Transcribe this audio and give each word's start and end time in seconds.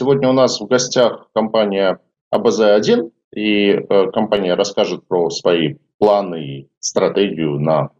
Сегодня 0.00 0.30
у 0.30 0.32
нас 0.32 0.58
в 0.58 0.66
гостях 0.66 1.28
компания 1.34 1.98
АБЗ-1, 2.34 3.10
и 3.34 3.68
э, 3.72 4.10
компания 4.12 4.54
расскажет 4.54 5.06
про 5.06 5.28
свои 5.28 5.74
планы 5.98 6.42
и 6.42 6.68
стратегию 6.78 7.60
на 7.60 7.90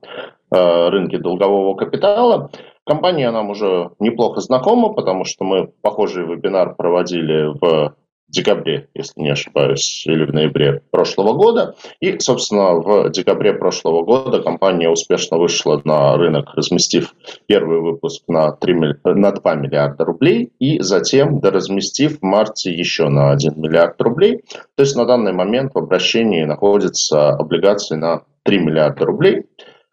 э, 0.51 0.89
рынке 0.89 1.19
долгового 1.19 1.75
капитала. 1.75 2.51
Компания 2.87 3.31
нам 3.31 3.51
уже 3.51 3.91
неплохо 3.99 4.41
знакома, 4.41 4.95
потому 4.95 5.27
что 5.27 5.45
мы 5.45 5.67
похожий 5.83 6.25
вебинар 6.25 6.75
проводили 6.75 7.53
в 7.61 7.95
декабре, 8.31 8.89
если 8.95 9.21
не 9.21 9.31
ошибаюсь, 9.31 10.05
или 10.07 10.25
в 10.25 10.33
ноябре 10.33 10.83
прошлого 10.91 11.35
года. 11.35 11.75
И, 12.01 12.19
собственно, 12.19 12.75
в 12.75 13.11
декабре 13.11 13.53
прошлого 13.53 14.05
года 14.05 14.43
компания 14.43 14.89
успешно 14.89 15.39
вышла 15.39 15.81
на 15.85 16.17
рынок, 16.17 16.55
разместив 16.55 17.15
первый 17.47 17.81
выпуск 17.81 18.23
на, 18.29 18.53
3, 18.53 18.75
на 19.05 19.33
2 19.33 19.55
миллиарда 19.55 20.05
рублей 20.05 20.53
и 20.59 20.81
затем 20.81 21.41
доразместив 21.41 22.19
в 22.19 22.23
марте 22.23 22.73
еще 22.73 23.09
на 23.09 23.33
1 23.33 23.55
миллиард 23.57 24.01
рублей. 24.01 24.43
То 24.77 24.83
есть 24.83 24.97
на 24.97 25.05
данный 25.05 25.33
момент 25.33 25.75
в 25.75 25.79
обращении 25.79 26.45
находятся 26.45 27.31
облигации 27.31 27.97
на 27.97 28.23
3 28.45 28.59
миллиарда 28.59 29.05
рублей. 29.05 29.47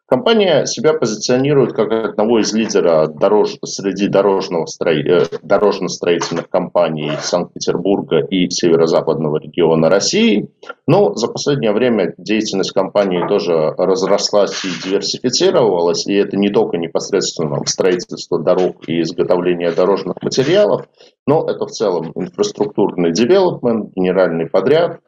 Компания 0.08 0.66
себя 0.66 0.94
позиционирует 0.94 1.74
как 1.74 1.92
одного 1.92 2.40
из 2.40 2.54
лидеров 2.54 3.18
дорож... 3.18 3.58
среди 3.66 4.08
дорожного 4.08 4.66
стро... 4.66 4.92
Э, 4.92 5.26
дорожно-строительных 5.42 6.50
компаний 6.50 7.12
Санкт-Петербурга 7.20 8.20
и 8.20 8.50
северо-западного 8.50 9.38
региона 9.38 9.90
России. 9.90 10.50
Но 10.88 11.14
за 11.16 11.28
последнее 11.28 11.74
время 11.74 12.14
деятельность 12.18 12.72
компании 12.72 13.28
тоже 13.28 13.74
разрослась 13.78 14.64
и 14.64 14.70
диверсифицировалась, 14.82 16.08
и 16.08 16.14
это 16.14 16.38
не 16.38 16.50
только 16.52 16.78
непосредственно 16.78 17.62
строительство 17.66 18.40
дорог 18.40 18.88
и 18.88 19.02
изготовление 19.02 19.72
дорожных 19.72 20.22
материалов, 20.22 20.88
но 21.28 21.46
это 21.46 21.66
в 21.66 21.72
целом 21.72 22.14
инфраструктурный 22.16 23.12
девелопмент, 23.12 23.92
генеральный 23.94 24.48
подряд, 24.48 25.02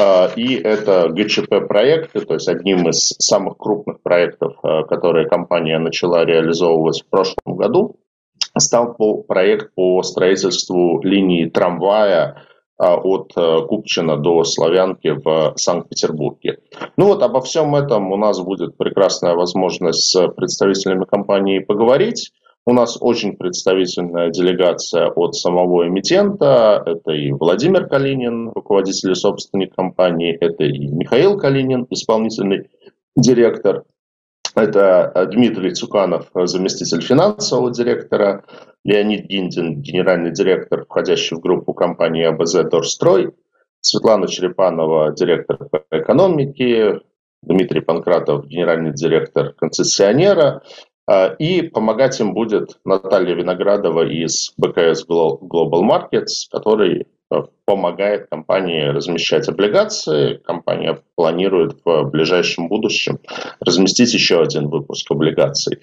а, 0.00 0.30
и 0.34 0.54
это 0.54 1.08
ГЧП-проекты, 1.10 2.20
то 2.20 2.34
есть 2.34 2.48
одним 2.48 2.88
из 2.88 3.14
самых 3.18 3.58
крупных 3.58 4.00
проектов, 4.00 4.37
а, 4.42 4.84
которые 4.84 5.28
компания 5.28 5.78
начала 5.78 6.24
реализовывать 6.24 7.02
в 7.02 7.06
прошлом 7.10 7.56
году, 7.56 7.96
стал 8.56 8.94
проект 9.26 9.74
по 9.74 10.02
строительству 10.02 11.00
линии 11.02 11.46
трамвая 11.46 12.42
а, 12.76 12.96
от 12.96 13.32
Купчина 13.68 14.16
до 14.16 14.44
Славянки 14.44 15.08
в 15.08 15.54
Санкт-Петербурге. 15.56 16.58
Ну 16.96 17.06
вот 17.06 17.22
обо 17.22 17.40
всем 17.40 17.74
этом 17.74 18.12
у 18.12 18.16
нас 18.16 18.40
будет 18.40 18.76
прекрасная 18.76 19.34
возможность 19.34 20.10
с 20.10 20.28
представителями 20.28 21.04
компании 21.04 21.58
поговорить. 21.58 22.32
У 22.68 22.74
нас 22.74 22.98
очень 23.00 23.34
представительная 23.34 24.28
делегация 24.28 25.08
от 25.08 25.34
самого 25.34 25.88
эмитента. 25.88 26.82
Это 26.84 27.12
и 27.12 27.32
Владимир 27.32 27.86
Калинин, 27.86 28.50
руководитель 28.54 29.12
и 29.12 29.14
собственник 29.14 29.74
компании. 29.74 30.36
Это 30.38 30.64
и 30.64 30.86
Михаил 30.86 31.38
Калинин, 31.38 31.86
исполнительный 31.88 32.68
директор. 33.16 33.84
Это 34.58 35.28
Дмитрий 35.30 35.72
Цуканов, 35.72 36.26
заместитель 36.34 37.00
финансового 37.00 37.72
директора. 37.72 38.44
Леонид 38.84 39.26
Гиндин, 39.26 39.80
генеральный 39.80 40.32
директор, 40.32 40.84
входящий 40.84 41.36
в 41.36 41.40
группу 41.40 41.74
компании 41.74 42.24
АБЗ 42.24 42.64
Дорстрой. 42.70 43.34
Светлана 43.80 44.26
Черепанова, 44.26 45.12
директор 45.12 45.58
по 45.68 45.84
экономике. 45.92 47.00
Дмитрий 47.42 47.80
Панкратов, 47.80 48.46
генеральный 48.46 48.92
директор 48.92 49.52
концессионера. 49.52 50.62
А, 51.06 51.28
и 51.38 51.62
помогать 51.62 52.18
им 52.18 52.34
будет 52.34 52.78
Наталья 52.84 53.34
Виноградова 53.34 54.08
из 54.08 54.52
БКС 54.56 55.06
Global 55.08 55.82
Markets, 55.82 56.48
который 56.50 57.06
помогает 57.64 58.28
компании 58.30 58.84
размещать 58.84 59.48
облигации. 59.48 60.34
Компания 60.36 60.98
планирует 61.16 61.76
в 61.84 62.04
ближайшем 62.04 62.68
будущем 62.68 63.18
разместить 63.60 64.14
еще 64.14 64.40
один 64.40 64.68
выпуск 64.68 65.10
облигаций. 65.10 65.78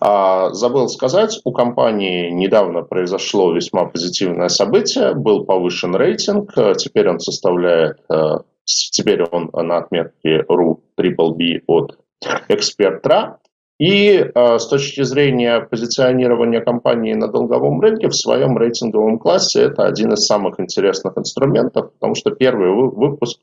А, 0.00 0.50
забыл 0.52 0.88
сказать, 0.88 1.40
у 1.44 1.52
компании 1.52 2.30
недавно 2.30 2.82
произошло 2.82 3.52
весьма 3.52 3.86
позитивное 3.86 4.48
событие. 4.48 5.14
Был 5.14 5.44
повышен 5.44 5.96
рейтинг. 5.96 6.52
Теперь 6.76 7.08
он 7.08 7.20
составляет, 7.20 7.98
теперь 8.66 9.22
он 9.22 9.50
на 9.52 9.78
отметке 9.78 10.44
RU 10.48 10.80
Triple 10.98 11.34
B 11.34 11.60
от 11.66 11.98
Экспертра. 12.48 13.38
И 13.82 14.14
э, 14.14 14.58
с 14.60 14.68
точки 14.68 15.02
зрения 15.02 15.58
позиционирования 15.58 16.60
компании 16.60 17.14
на 17.14 17.26
долговом 17.26 17.80
рынке 17.80 18.06
в 18.06 18.14
своем 18.14 18.56
рейтинговом 18.56 19.18
классе 19.18 19.62
это 19.62 19.86
один 19.86 20.12
из 20.12 20.24
самых 20.24 20.60
интересных 20.60 21.18
инструментов, 21.18 21.92
потому 21.94 22.14
что 22.14 22.30
первый 22.30 22.70
выпуск 22.70 23.40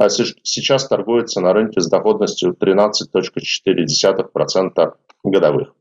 э, 0.00 0.08
сейчас 0.44 0.86
торгуется 0.86 1.40
на 1.40 1.52
рынке 1.52 1.80
с 1.80 1.88
доходностью 1.88 2.52
13.4% 2.52 4.92
годовых. 5.24 5.74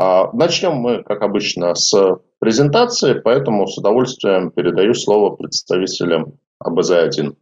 Э, 0.00 0.28
начнем 0.32 0.76
мы, 0.76 1.02
как 1.02 1.20
обычно, 1.20 1.74
с 1.74 1.94
презентации, 2.38 3.20
поэтому 3.22 3.66
с 3.66 3.76
удовольствием 3.76 4.50
передаю 4.50 4.94
слово 4.94 5.36
представителям 5.36 6.38
АБЗ-1. 6.64 7.36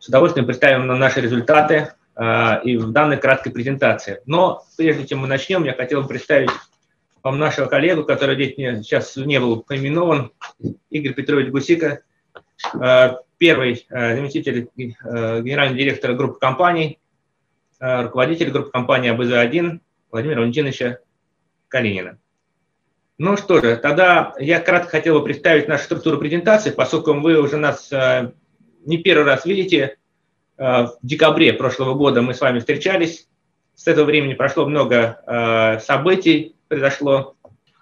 С 0.00 0.08
удовольствием 0.08 0.46
представим 0.46 0.88
наши 0.88 1.20
результаты 1.20 1.76
а, 1.76 1.90
и 2.18 2.76
в 2.78 2.92
данной 2.92 3.18
краткой 3.18 3.52
презентации. 3.52 4.22
Но 4.24 4.64
прежде 4.78 5.06
чем 5.06 5.18
мы 5.18 5.26
начнем, 5.26 5.64
я 5.64 5.74
хотел 5.74 6.00
бы 6.00 6.08
представить 6.08 6.50
вам 7.22 7.38
нашего 7.38 7.66
коллегу, 7.66 8.04
который 8.04 8.36
здесь 8.36 8.54
сейчас 8.86 9.16
не 9.16 9.38
был 9.40 9.60
поименован, 9.62 10.30
Игорь 10.90 11.12
Петрович 11.12 11.50
Гусика, 11.50 12.02
а, 12.72 13.18
первый 13.36 13.84
а, 13.90 14.14
заместитель 14.14 14.68
генерального 14.76 15.76
директора 15.76 16.14
группы 16.14 16.38
компаний, 16.38 17.00
руководитель 17.78 18.50
группы 18.50 18.70
компании 18.70 19.12
АБЗ-1 19.12 19.80
Владимира 20.10 20.40
Валентиновича 20.40 21.00
Калинина. 21.68 22.18
Ну 23.18 23.36
что 23.36 23.60
же, 23.60 23.76
тогда 23.76 24.34
я 24.38 24.60
кратко 24.60 24.90
хотел 24.90 25.18
бы 25.18 25.24
представить 25.24 25.68
нашу 25.68 25.84
структуру 25.84 26.18
презентации, 26.18 26.70
поскольку 26.70 27.12
вы 27.12 27.38
уже 27.38 27.58
нас 27.58 27.90
не 28.86 28.98
первый 28.98 29.24
раз 29.24 29.44
видите, 29.44 29.98
Э, 29.98 30.05
в 30.58 30.98
декабре 31.02 31.52
прошлого 31.52 31.94
года 31.94 32.22
мы 32.22 32.34
с 32.34 32.40
вами 32.40 32.60
встречались. 32.60 33.28
С 33.74 33.86
этого 33.86 34.06
времени 34.06 34.32
прошло 34.32 34.64
много 34.64 35.20
э, 35.26 35.80
событий, 35.80 36.56
произошло. 36.68 37.34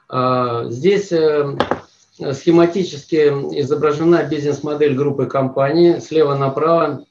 А, 0.09 0.65
здесь 0.65 1.13
э, 1.13 1.57
схематически 2.33 3.29
изображена 3.61 4.25
бизнес-модель 4.25 4.95
группы 4.95 5.27
компаний. 5.27 6.01
Слева 6.01 6.35
направо 6.35 7.05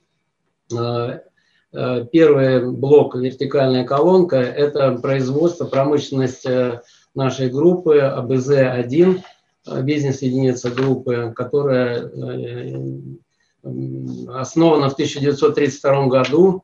первый 2.12 2.72
блок, 2.72 3.16
вертикальная 3.16 3.84
колонка, 3.84 4.38
это 4.38 4.92
производство, 4.94 5.66
промышленность 5.66 6.46
нашей 7.16 7.50
группы 7.50 7.98
АБЗ-1, 8.00 9.22
бизнес-единица 9.82 10.70
группы, 10.72 11.34
которая 11.36 12.10
основана 13.64 14.90
в 14.90 14.94
1932 14.94 16.08
году, 16.08 16.64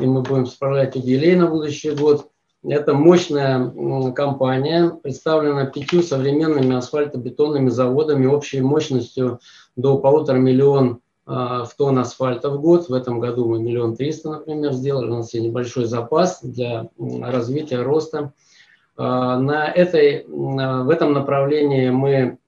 и 0.00 0.06
мы 0.06 0.22
будем 0.22 0.46
справлять 0.46 0.96
юбилей 0.96 1.36
на 1.36 1.46
будущий 1.46 1.92
год. 1.92 2.28
Это 2.66 2.94
мощная 2.94 3.72
компания, 4.12 4.90
представлена 5.02 5.66
пятью 5.66 6.02
современными 6.02 6.74
асфальтобетонными 6.74 7.68
заводами 7.68 8.26
общей 8.26 8.62
мощностью 8.62 9.40
до 9.76 9.98
полутора 9.98 10.38
миллион 10.38 11.00
а, 11.26 11.64
в 11.64 11.74
тонн 11.74 11.98
асфальта 11.98 12.50
в 12.50 12.60
год. 12.60 12.88
В 12.88 12.94
этом 12.94 13.20
году 13.20 13.46
мы 13.48 13.58
миллион 13.58 13.96
триста, 13.96 14.30
например, 14.30 14.72
сделали. 14.72 15.10
У 15.10 15.16
нас 15.16 15.34
есть 15.34 15.46
небольшой 15.46 15.84
запас 15.84 16.42
для 16.42 16.88
развития, 16.98 17.82
роста. 17.82 18.32
А, 18.96 19.38
на 19.38 19.68
этой, 19.68 20.24
в 20.26 20.90
этом 20.90 21.12
направлении 21.12 21.90
мы 21.90 22.38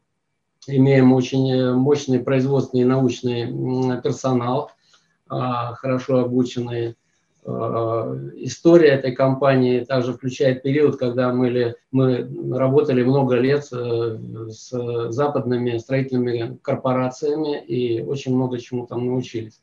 имеем 0.68 1.12
очень 1.12 1.50
э, 1.50 1.72
мощный 1.72 2.20
производственный 2.20 2.82
и 2.82 2.86
научный 2.86 4.00
персонал, 4.02 4.70
а, 5.28 5.74
хорошо 5.74 6.18
обученный. 6.18 6.96
А, 7.44 8.16
история 8.36 8.88
этой 8.90 9.12
компании 9.12 9.80
также 9.80 10.12
включает 10.12 10.62
период, 10.62 10.96
когда 10.96 11.32
мы, 11.32 11.74
мы 11.90 12.28
работали 12.56 13.02
много 13.02 13.36
лет 13.36 13.66
э, 13.72 14.18
с 14.48 15.10
западными 15.10 15.78
строительными 15.78 16.58
корпорациями 16.62 17.64
и 17.64 18.02
очень 18.02 18.34
много 18.34 18.58
чему 18.58 18.86
там 18.86 19.06
научились. 19.06 19.60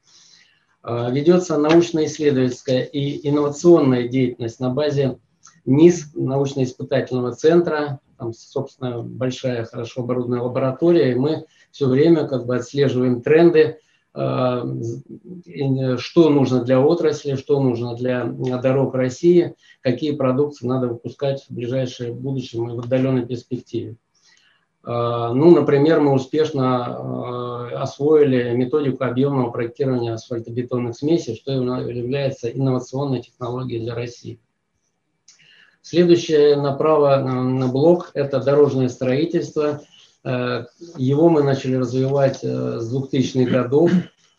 А, 0.82 1.10
ведется 1.10 1.58
научно-исследовательская 1.58 2.82
и 2.84 3.28
инновационная 3.28 4.08
деятельность 4.08 4.60
на 4.60 4.70
базе 4.70 5.18
НИС, 5.66 6.12
научно-испытательного 6.14 7.34
центра, 7.34 8.00
там, 8.18 8.34
собственно, 8.34 9.02
большая, 9.02 9.66
хорошо 9.66 10.02
оборудованная 10.02 10.42
лаборатория, 10.42 11.12
и 11.12 11.16
мы 11.16 11.46
все 11.72 11.88
время 11.88 12.28
как 12.28 12.46
бы 12.46 12.56
отслеживаем 12.56 13.22
тренды, 13.22 13.80
э, 14.16 14.64
что 15.98 16.30
нужно 16.30 16.64
для 16.64 16.80
отрасли, 16.80 17.36
что 17.36 17.60
нужно 17.62 17.96
для 17.96 18.26
дорог 18.26 18.94
России, 18.94 19.56
какие 19.82 20.12
продукты 20.12 20.68
надо 20.68 20.88
выпускать 20.88 21.44
в 21.44 21.54
ближайшее 21.54 22.14
будущее 22.14 22.64
и 22.64 22.76
в 22.76 22.80
отдаленной 22.80 23.26
перспективе. 23.26 23.96
Ну, 24.86 25.52
например, 25.52 26.02
мы 26.02 26.12
успешно 26.12 27.82
освоили 27.82 28.52
методику 28.54 29.06
объемного 29.06 29.50
проектирования 29.50 30.14
асфальтобетонных 30.14 30.98
смесей, 30.98 31.36
что 31.36 31.54
является 31.54 32.50
инновационной 32.50 33.22
технологией 33.22 33.82
для 33.82 33.96
России. 33.96 34.40
Следующее 35.84 36.56
направо 36.56 37.18
на 37.18 37.68
блок– 37.68 38.10
это 38.16 38.40
дорожное 38.40 38.90
строительство. 38.90 39.82
Его 40.24 41.30
мы 41.30 41.44
начали 41.44 41.76
развивать 41.76 42.40
с 42.40 42.96
2000-х 42.96 43.52
годов 43.52 43.92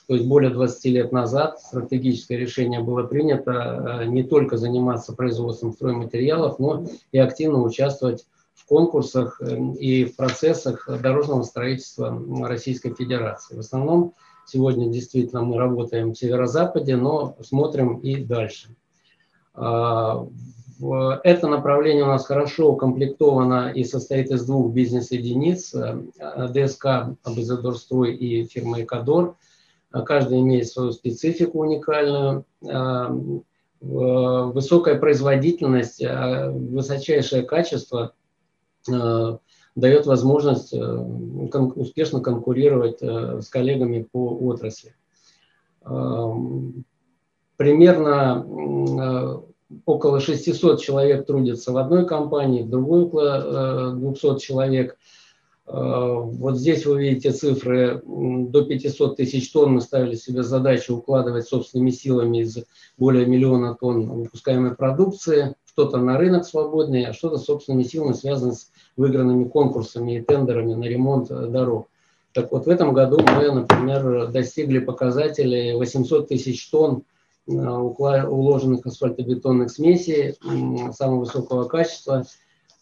то 0.06 0.14
есть 0.14 0.26
более 0.26 0.50
20 0.50 0.84
лет 0.86 1.12
назад 1.12 1.60
стратегическое 1.60 2.36
решение 2.36 2.80
было 2.80 3.04
принято 3.04 4.00
э, 4.02 4.06
не 4.06 4.22
только 4.22 4.58
заниматься 4.58 5.14
производством 5.14 5.72
стройматериалов, 5.72 6.58
но 6.58 6.84
и 7.10 7.18
активно 7.18 7.62
участвовать 7.62 8.26
в 8.54 8.66
конкурсах 8.66 9.40
э, 9.40 9.56
и 9.80 10.04
в 10.04 10.16
процессах 10.16 10.88
дорожного 11.00 11.42
строительства 11.42 12.22
Российской 12.46 12.92
Федерации. 12.94 13.56
В 13.56 13.60
основном 13.60 14.12
сегодня 14.46 14.90
действительно 14.90 15.42
мы 15.42 15.56
работаем 15.56 16.12
в 16.12 16.18
северо-западе, 16.18 16.96
но 16.96 17.36
смотрим 17.42 17.96
и 17.96 18.16
дальше. 18.16 18.76
А, 19.54 20.26
это 20.80 21.48
направление 21.48 22.04
у 22.04 22.08
нас 22.08 22.26
хорошо 22.26 22.72
укомплектовано 22.72 23.72
и 23.72 23.84
состоит 23.84 24.30
из 24.30 24.44
двух 24.46 24.72
бизнес-единиц, 24.72 25.74
э, 25.74 26.48
ДСК 26.48 27.16
«Абазадорстрой» 27.22 28.14
и 28.14 28.44
фирма 28.46 28.82
«Экадор», 28.82 29.36
а 29.90 30.02
каждый 30.02 30.40
имеет 30.40 30.68
свою 30.68 30.92
специфику 30.92 31.60
уникальную, 31.60 32.44
а, 32.68 33.10
высокая 33.80 34.98
производительность, 34.98 36.02
а, 36.02 36.50
высочайшее 36.50 37.44
качество 37.44 38.12
дает 39.76 40.06
возможность 40.06 40.72
э, 40.72 40.78
успешно 40.78 42.20
конкурировать 42.20 42.98
э, 43.02 43.40
с 43.40 43.48
коллегами 43.48 44.06
по 44.10 44.30
отрасли. 44.30 44.94
Примерно 47.56 48.46
э, 48.46 49.53
около 49.84 50.20
600 50.20 50.80
человек 50.80 51.26
трудятся 51.26 51.72
в 51.72 51.76
одной 51.76 52.06
компании, 52.06 52.62
в 52.62 52.70
другой 52.70 53.04
около 53.04 53.92
200 53.94 54.38
человек– 54.38 54.96
Э, 55.66 56.20
вот 56.22 56.58
здесь 56.58 56.84
вы 56.84 57.02
видите 57.02 57.32
цифры, 57.32 58.02
до 58.04 58.64
500 58.64 59.16
тысяч 59.16 59.50
тонн 59.50 59.72
мы 59.72 59.80
ставили 59.80 60.14
себе 60.14 60.42
задачу 60.42 60.96
укладывать 60.96 61.48
собственными 61.48 61.90
силами 61.90 62.38
из 62.38 62.58
более 62.98 63.26
миллиона 63.26 63.74
тонн 63.74 64.06
выпускаемой 64.08 64.74
продукции, 64.74 65.54
что-то 65.64 65.96
на 65.96 66.18
рынок 66.18 66.44
свободный, 66.44 67.06
а 67.06 67.12
что-то 67.12 67.38
собственными 67.38 67.82
силами 67.82 68.12
связано 68.12 68.52
с 68.52 68.70
выигранными 68.96 69.44
конкурсами 69.44 70.18
и 70.18 70.22
тендерами 70.22 70.74
на 70.74 70.84
ремонт 70.84 71.30
э, 71.30 71.46
дорог. 71.46 71.88
Так 72.32 72.52
вот, 72.52 72.66
в 72.66 72.68
этом 72.68 72.92
году 72.92 73.20
мы, 73.20 73.50
например, 73.50 74.28
достигли 74.28 74.80
показателей 74.80 75.74
800 75.74 76.28
тысяч 76.28 76.68
тонн 76.68 76.98
э, 76.98 77.02
уложенных 77.46 78.86
асфальтобетонных 78.86 79.70
смесей 79.70 80.36
самого 80.92 81.20
высокого 81.20 81.64
качества– 81.64 82.24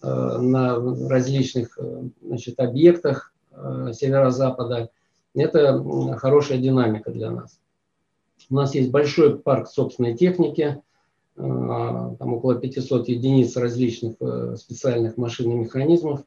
Э, 0.03 0.38
на 0.38 0.75
различных 1.09 1.79
э, 1.79 2.03
значит, 2.23 2.59
объектах 2.59 3.32
э, 3.53 3.93
северо-запада. 3.93 4.91
Это 5.35 6.17
хорошая 6.19 6.59
динамика 6.59 7.12
для 7.12 7.31
нас. 7.31 7.61
У 8.50 8.55
нас 8.56 8.75
есть 8.75 8.91
большой 8.91 9.38
парк 9.38 9.69
собственной 9.69 10.17
техники, 10.17 10.82
там 11.37 12.35
около 12.35 12.56
500 12.56 13.08
единиц 13.08 13.56
различных 13.56 14.17
специальных 14.58 15.17
машин 15.17 15.50
и 15.53 15.55
механизмов, 15.55 16.25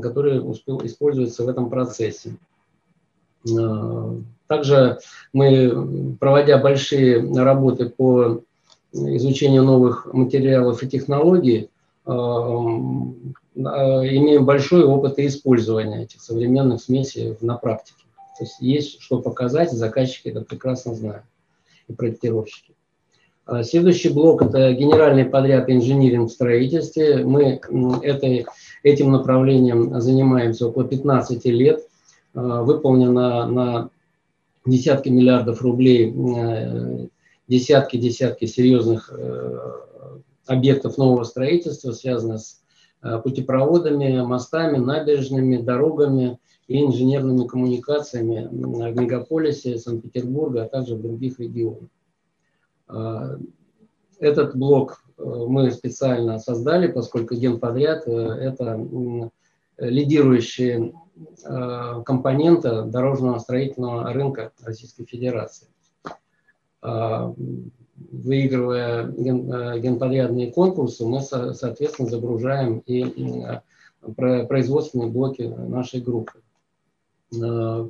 которые 0.00 0.38
используются 0.38 1.42
в 1.42 1.48
этом 1.48 1.68
процессе. 1.68 2.36
Также 4.46 4.98
мы, 5.32 6.16
проводя 6.18 6.58
большие 6.58 7.20
работы 7.34 7.88
по 7.88 8.42
изучению 8.92 9.64
новых 9.64 10.12
материалов 10.12 10.82
и 10.82 10.88
технологий, 10.88 11.70
Эм, 12.08 13.34
э, 13.54 13.60
имеем 13.60 14.46
большой 14.46 14.82
опыт 14.82 15.18
использования 15.18 16.04
этих 16.04 16.22
современных 16.22 16.80
смесей 16.80 17.36
на 17.42 17.56
практике. 17.56 18.04
То 18.38 18.44
есть 18.44 18.56
есть 18.60 19.02
что 19.02 19.20
показать, 19.20 19.72
заказчики 19.72 20.28
это 20.28 20.40
прекрасно 20.40 20.94
знают, 20.94 21.24
и 21.86 21.92
проектировщики. 21.92 22.74
Следующий 23.62 24.10
блок– 24.10 24.42
это 24.42 24.72
генеральный 24.72 25.24
подряд 25.24 25.70
инжиниринг 25.70 26.28
в 26.28 26.32
строительстве. 26.32 27.24
Мы 27.24 27.60
этой, 28.02 28.46
этим 28.82 29.10
направлением 29.10 29.98
занимаемся 30.00 30.66
около 30.68 30.84
15 30.84 31.46
лет. 31.46 31.87
Э, 32.38 32.62
выполнено 32.62 33.46
на 33.46 33.90
десятки 34.64 35.08
миллиардов 35.08 35.60
рублей, 35.62 36.12
десятки-десятки 37.48 38.44
э, 38.44 38.48
серьезных 38.48 39.12
объектов 40.46 40.98
нового 40.98 41.24
строительства, 41.24 41.90
связанных 41.92 42.40
с 42.40 42.62
э, 43.02 43.18
путепроводами, 43.18 44.22
мостами, 44.22 44.78
набережными, 44.78 45.56
дорогами 45.56 46.38
и 46.68 46.84
инженерными 46.84 47.46
коммуникациями 47.46 48.46
в 48.50 49.00
мегаполисе 49.00 49.78
Санкт-Петербурга, 49.78 50.64
а 50.64 50.68
также 50.68 50.94
в 50.94 51.02
других 51.02 51.40
регионах. 51.40 51.88
Этот 54.20 54.56
блок 54.56 55.02
э, 55.16 55.22
мы 55.22 55.70
специально 55.70 56.38
создали, 56.38 56.88
поскольку 56.88 57.34
генподряд 57.34 58.06
э,– 58.06 58.10
это 58.10 58.76
лидирующие 59.78 60.92
компонента 62.04 62.82
дорожного 62.82 63.38
строительного 63.38 64.12
рынка 64.12 64.52
Российской 64.62 65.04
Федерации. 65.04 65.68
А, 66.80 67.34
выигрывая 68.10 69.06
ген, 69.06 69.52
э, 69.52 69.80
генподрядные 69.80 70.52
конкурсы, 70.52 71.04
мы, 71.04 71.20
соответственно, 71.20 72.08
загружаем 72.08 72.78
и 72.86 73.02
э, 73.02 73.60
производственные 74.46 75.10
блоки 75.10 75.42
нашей 75.42 76.00
группы. 76.00 76.40
Э, 77.34 77.88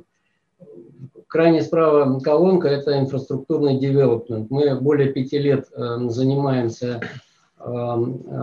крайне 1.27 1.61
справа 1.61 2.19
колонка– 2.19 2.67
это 2.69 2.99
инфраструктурный 2.99 3.79
девелопмент. 3.79 4.49
Мы 4.49 4.79
более 4.79 5.13
пяти 5.13 5.37
лет 5.37 5.67
занимаемся 5.69 7.01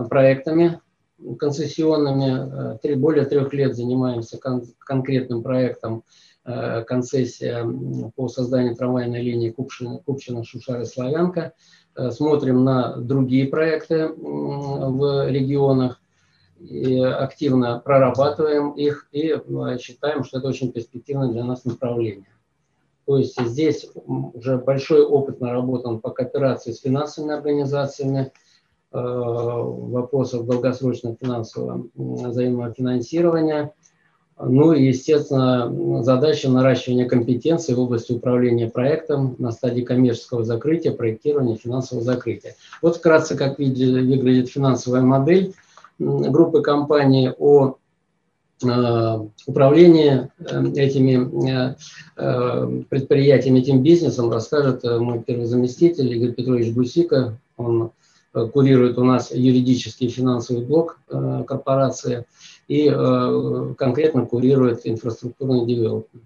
проектами 0.09 0.79
концессионными, 1.39 2.95
более 2.95 3.25
трех 3.25 3.53
лет 3.53 3.75
занимаемся 3.75 4.39
конкретным 4.79 5.43
проектом 5.43 6.03
Э, 6.49 6.85
концессия 6.85 7.67
по 8.15 8.29
созданию 8.29 8.73
трамвайной 8.73 9.21
линии 9.21 9.49
Купчино, 9.49 9.99
Купчино 10.05 10.45
Шушары, 10.45 10.85
Славянка. 10.85 11.51
Э, 11.93 12.09
смотрим 12.09 12.63
на 12.63 12.95
другие 12.95 13.47
проекты 13.47 14.07
в 14.07 15.29
регионах, 15.29 15.99
и 16.57 17.01
активно 17.01 17.81
прорабатываем 17.83 18.71
их 18.71 19.09
и 19.11 19.35
э, 19.37 19.77
считаем, 19.77 20.23
что 20.23 20.37
это 20.37 20.47
очень 20.47 20.71
перспективное 20.71 21.27
для 21.27 21.43
нас 21.43 21.65
направление. 21.65 22.33
То 23.05 23.17
есть 23.17 23.37
здесь 23.41 23.85
уже 24.05 24.57
большой 24.57 25.03
опыт 25.05 25.41
наработан 25.41 25.99
по 25.99 26.11
кооперации 26.11 26.71
с 26.71 26.79
финансовыми 26.79 27.35
организациями, 27.35 28.31
вопросов 28.91 30.45
долгосрочного 30.45 31.17
финансового 31.19 31.87
взаимного 31.95 32.73
финансирования– 32.73 33.73
ну 34.39 34.71
и, 34.71 34.85
естественно, 34.85 36.03
задача 36.03 36.49
наращивания 36.49 37.07
компетенций 37.07 37.73
в 37.73 37.79
области 37.79 38.11
управления 38.11 38.69
проектом 38.69 39.35
на 39.39 39.51
стадии 39.51 39.81
коммерческого 39.81 40.43
закрытия, 40.43 40.91
проектирования, 40.91 41.55
финансового 41.55 42.05
закрытия. 42.05 42.55
Вот 42.83 42.97
вкратце, 42.97 43.35
как 43.35 43.57
выглядит 43.57 44.49
финансовая 44.49 45.01
модель 45.01 45.53
группы 45.97 46.61
компаний 46.61 47.31
о 47.35 47.77
э, 48.63 49.19
управлении 49.47 50.29
э, 50.37 50.71
этими 50.75 51.75
э, 52.15 52.83
предприятиями, 52.89 53.59
этим 53.59 53.81
бизнесом 53.81 54.31
расскажет 54.31 54.83
мой 54.83 55.23
первый 55.23 55.45
заместитель 55.45 56.13
Игорь 56.13 56.33
Петрович 56.33 56.71
Бусика. 56.75 57.39
Он 57.57 57.89
курирует 58.31 58.97
у 58.97 59.03
нас 59.03 59.31
юридический 59.31 60.07
и 60.07 60.11
финансовый 60.11 60.65
блок 60.65 60.99
корпорации 61.07 62.25
и 62.67 62.89
э, 62.93 63.73
конкретно 63.77 64.25
курирует 64.25 64.81
инфраструктурный 64.83 65.65
девелопмент. 65.65 66.25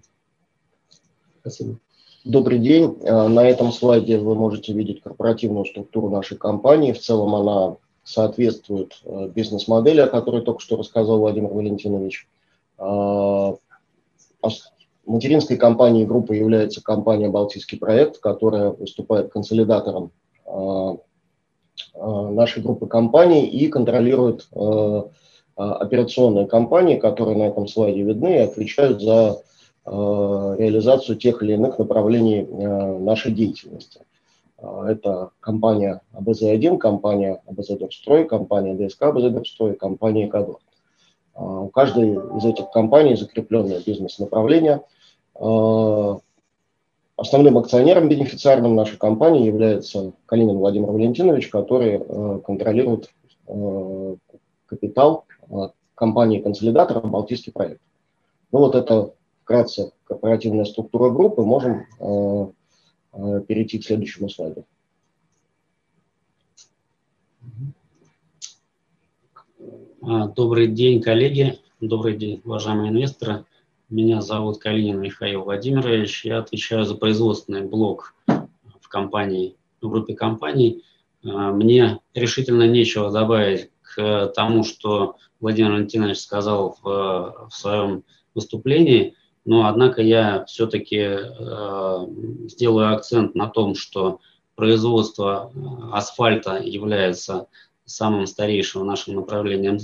Спасибо. 1.40 1.78
Добрый 2.24 2.58
день. 2.58 2.98
Э, 3.02 3.28
на 3.28 3.46
этом 3.46 3.72
слайде 3.72 4.18
вы 4.18 4.34
можете 4.34 4.72
видеть 4.72 5.02
корпоративную 5.02 5.64
структуру 5.64 6.10
нашей 6.10 6.36
компании. 6.36 6.92
В 6.92 7.00
целом 7.00 7.34
она 7.34 7.76
соответствует 8.02 9.00
э, 9.04 9.28
бизнес-модели, 9.34 10.00
о 10.00 10.08
которой 10.08 10.42
только 10.42 10.60
что 10.60 10.76
рассказал 10.76 11.18
Владимир 11.18 11.50
Валентинович. 11.50 12.28
Материнской 15.04 15.56
компанией 15.56 16.06
группы 16.06 16.36
является 16.36 16.82
компания 16.82 17.28
«Балтийский 17.28 17.78
проект», 17.78 18.18
которая 18.18 18.70
выступает 18.70 19.32
консолидатором 19.32 20.10
нашей 21.94 22.62
группы 22.62 22.86
компаний 22.86 23.46
и 23.46 23.68
контролирует 23.68 24.48
операционные 25.56 26.46
компании, 26.46 26.96
которые 26.98 27.36
на 27.36 27.44
этом 27.44 27.68
слайде 27.68 28.02
видны 28.02 28.34
и 28.36 28.38
отвечают 28.38 29.02
за 29.02 29.42
реализацию 29.84 31.16
тех 31.16 31.42
или 31.42 31.54
иных 31.54 31.78
направлений 31.78 32.42
нашей 32.42 33.32
деятельности. 33.32 34.00
Это 34.58 35.30
компания 35.40 36.00
АБЗ-1, 36.12 36.78
компания 36.78 37.42
АБЗ-Дорстрой, 37.46 38.24
компания 38.26 38.74
ДСК 38.74 39.02
АБЗ-Дорстрой, 39.02 39.74
компания 39.74 40.28
Экадор. 40.28 40.58
У 41.34 41.68
каждой 41.68 42.14
из 42.36 42.44
этих 42.44 42.70
компаний 42.70 43.16
закрепленное 43.16 43.80
бизнес-направление. 43.84 44.82
Основным 47.22 47.56
акционером 47.56 48.08
бенефициарным 48.08 48.74
нашей 48.74 48.98
компании 48.98 49.46
является 49.46 50.12
Калинин 50.26 50.56
Владимир 50.56 50.90
Валентинович, 50.90 51.50
который 51.50 52.00
э, 52.00 52.40
контролирует 52.44 53.10
э, 53.46 54.16
капитал 54.66 55.26
э, 55.48 55.68
компании-консолидатора 55.94 56.98
«Балтийский 56.98 57.52
проект». 57.52 57.80
Ну 58.50 58.58
вот 58.58 58.74
это 58.74 59.14
вкратце 59.44 59.92
корпоративная 60.02 60.64
структура 60.64 61.10
группы. 61.10 61.42
Можем 61.42 61.86
перейти 63.46 63.78
к 63.78 63.84
следующему 63.84 64.28
слайду. 64.28 64.64
А, 70.02 70.26
добрый 70.26 70.66
день, 70.66 71.00
коллеги. 71.00 71.60
Добрый 71.80 72.16
день, 72.16 72.42
уважаемые 72.44 72.90
инвесторы. 72.90 73.44
Меня 73.92 74.22
зовут 74.22 74.56
Калинин 74.56 74.98
Михаил 75.02 75.42
Владимирович. 75.42 76.24
Я 76.24 76.38
отвечаю 76.38 76.86
за 76.86 76.94
производственный 76.94 77.60
блок 77.60 78.14
в 78.26 78.88
компании, 78.88 79.54
в 79.82 79.90
группе 79.90 80.14
компаний. 80.14 80.82
А, 81.22 81.52
мне 81.52 82.00
решительно 82.14 82.66
нечего 82.66 83.10
добавить 83.10 83.68
к 83.82 84.32
тому, 84.34 84.64
что 84.64 85.16
Владимир 85.40 85.72
Валентинович 85.72 86.20
сказал 86.20 86.78
в, 86.80 87.48
в 87.50 87.50
своем 87.50 88.02
выступлении, 88.34 89.14
но 89.44 89.66
однако 89.66 90.00
я 90.00 90.46
все-таки 90.46 90.96
э, 90.96 92.06
сделаю 92.48 92.94
акцент 92.94 93.34
на 93.34 93.46
том, 93.46 93.74
что 93.74 94.20
производство 94.54 95.52
асфальта 95.92 96.56
является 96.56 97.46
самым 97.84 98.26
старейшим 98.26 98.86
нашим 98.86 99.16
направлением 99.16 99.76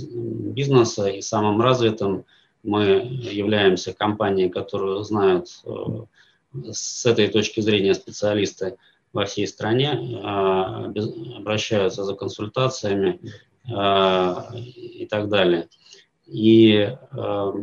бизнеса 0.51 1.09
и 1.09 1.21
самым 1.21 1.61
развитым 1.61 2.25
мы 2.63 2.83
являемся 2.83 3.93
компанией, 3.93 4.49
которую 4.49 5.03
знают 5.03 5.47
э, 5.65 5.71
с 6.71 7.05
этой 7.05 7.27
точки 7.27 7.61
зрения 7.61 7.93
специалисты 7.93 8.77
во 9.13 9.25
всей 9.25 9.47
стране, 9.47 10.21
а, 10.23 10.85
обращаются 11.37 12.03
за 12.03 12.13
консультациями 12.13 13.19
а, 13.73 14.51
и 14.53 15.07
так 15.09 15.29
далее. 15.29 15.67
И 16.27 16.75
э, 16.77 17.53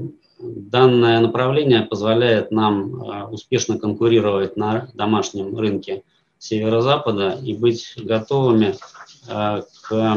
данное 0.41 1.21
направление 1.21 1.83
позволяет 1.83 2.51
нам 2.51 3.33
успешно 3.33 3.79
конкурировать 3.79 4.57
на 4.57 4.89
домашнем 4.95 5.57
рынке 5.57 6.03
северо-запада 6.39 7.39
и 7.41 7.55
быть 7.55 7.95
готовыми 7.97 8.75
к 9.29 9.57
Э, 9.91 10.17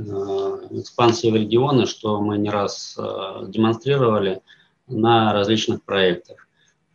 экспансии 0.00 1.30
в 1.30 1.36
регионы, 1.36 1.86
что 1.86 2.20
мы 2.20 2.38
не 2.38 2.50
раз 2.50 2.96
э, 2.98 3.46
демонстрировали 3.48 4.42
на 4.86 5.32
различных 5.32 5.82
проектах. 5.82 6.48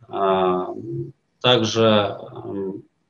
А, 0.08 0.68
также 1.40 2.18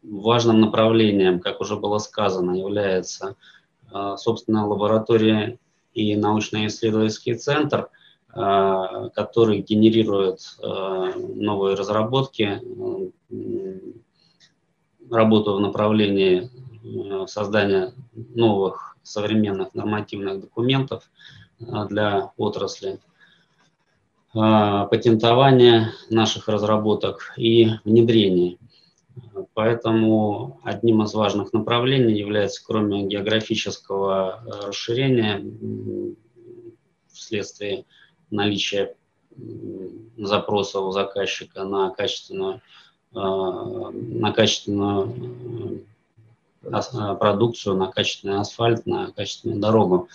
важным 0.03 0.61
направлением, 0.61 1.41
как 1.41 1.61
уже 1.61 1.77
было 1.77 1.99
сказано, 1.99 2.53
является 2.53 3.37
э, 3.93 4.15
собственная 4.17 4.65
лаборатория 4.65 5.59
и 5.93 6.17
научно-исследовательский 6.17 7.35
центр, 7.37 7.89
который 8.35 9.61
генерирует 9.61 10.41
новые 10.61 11.77
разработки, 11.77 12.61
работу 15.09 15.55
в 15.55 15.61
направлении 15.61 16.51
создания 17.29 17.93
новых 18.35 18.94
современных 19.05 19.75
нормативных 19.75 20.41
документов 20.41 21.09
а, 21.71 21.85
для 21.85 22.33
отрасли, 22.37 22.99
а, 24.35 24.87
патентование 24.87 25.93
наших 26.11 26.49
разработок 26.49 27.33
и 27.37 27.69
внедрение. 27.85 28.59
Поэтому 29.53 30.61
одним 30.65 31.03
из 31.05 31.15
важных 31.15 31.53
направлений 31.53 32.19
является, 32.19 32.65
кроме 32.67 33.07
географического 33.07 34.35
а, 34.35 34.67
расширения 34.69 35.45
вследствие 37.13 37.85
наличия 38.31 38.97
запроса 40.17 40.81
у 40.81 40.91
заказчика 40.91 41.65
на 41.65 41.91
качественную, 41.91 42.61
на 43.13 44.33
качественную 44.33 45.85
Э, 45.85 45.94
продукцию 47.19 47.77
на 47.77 47.87
качественный 47.89 48.39
асфальт, 48.39 48.87
на 48.87 49.13
качественную 49.13 49.61
дорогу. 49.61 50.09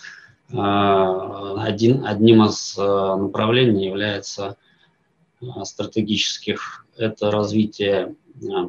Э, 0.52 1.56
один, 1.58 2.04
одним 2.06 2.44
из 2.44 2.76
э, 2.78 2.82
направлений 2.82 3.86
является 3.86 4.56
стратегических– 5.64 6.86
это 6.96 7.30
развитие 7.30 8.14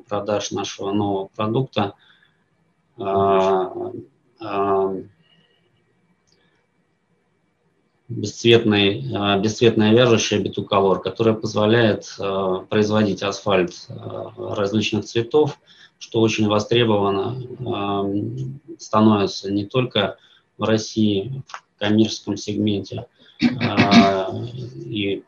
продаж 0.07 0.51
нашего 0.51 0.91
нового 0.91 1.27
продукта, 1.35 1.95
бесцветный, 8.07 9.01
бесцветная 9.41 9.93
вяжущая 9.93 10.39
битуколор, 10.39 11.01
которая 11.01 11.33
позволяет 11.33 12.15
производить 12.69 13.23
асфальт 13.23 13.87
различных 14.37 15.05
цветов, 15.05 15.59
что 16.01 16.19
очень 16.19 16.47
востребовано, 16.47 17.37
становится 18.79 19.51
не 19.51 19.65
только 19.65 20.17
в 20.57 20.63
России, 20.63 21.43
в 21.47 21.79
коммерческом 21.79 22.37
сегменте, 22.37 23.05
а, 23.59 24.31
и, 24.85 25.23